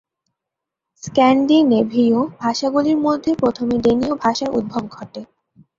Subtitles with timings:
[1.03, 5.21] স্ক্যান্ডিনেভীয় ভাষাগুলির মধ্যে প্রথমে ডেনীয় ভাষার উদ্ভব ঘটে।